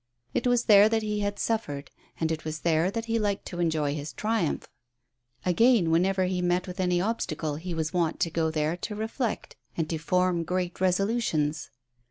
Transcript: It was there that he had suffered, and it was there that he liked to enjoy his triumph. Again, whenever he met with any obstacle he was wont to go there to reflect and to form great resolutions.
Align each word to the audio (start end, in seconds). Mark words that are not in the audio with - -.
It 0.33 0.47
was 0.47 0.63
there 0.65 0.89
that 0.89 1.03
he 1.03 1.19
had 1.19 1.37
suffered, 1.37 1.91
and 2.19 2.31
it 2.31 2.43
was 2.43 2.61
there 2.61 2.89
that 2.89 3.05
he 3.05 3.19
liked 3.19 3.45
to 3.45 3.59
enjoy 3.59 3.93
his 3.93 4.13
triumph. 4.13 4.67
Again, 5.45 5.91
whenever 5.91 6.23
he 6.23 6.41
met 6.41 6.65
with 6.65 6.79
any 6.79 6.99
obstacle 6.99 7.57
he 7.57 7.75
was 7.75 7.93
wont 7.93 8.19
to 8.21 8.31
go 8.31 8.49
there 8.49 8.75
to 8.77 8.95
reflect 8.95 9.57
and 9.77 9.87
to 9.91 9.99
form 9.99 10.43
great 10.43 10.81
resolutions. 10.81 11.69